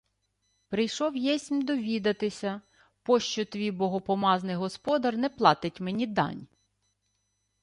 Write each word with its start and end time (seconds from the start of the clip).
—Прийшов 0.69 1.15
єсмь 1.17 1.61
довідатися, 1.61 2.61
пощо 3.03 3.45
твій 3.45 3.71
богопомазаний 3.71 4.55
господар 4.55 5.17
не 5.17 5.29
платить 5.29 5.79
мені 5.79 6.07
дань. 6.07 6.47